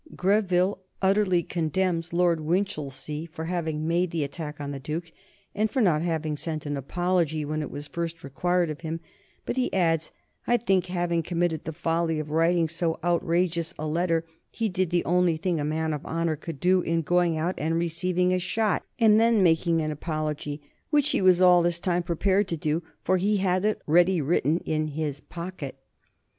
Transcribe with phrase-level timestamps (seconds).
[0.15, 5.11] Greville utterly condemns Lord Winchilsea for having made the attack on the Duke,
[5.53, 8.99] and for not having sent an apology when it was first required of him,
[9.45, 10.09] but he adds:
[10.47, 15.05] "I think, having committed the folly of writing so outrageous a letter, he did the
[15.05, 18.83] only thing a man of honor could do in going out and receiving a shot
[18.97, 23.17] and then making an apology, which he was all this time prepared to do, for
[23.17, 25.77] he had it ready written in his pocket."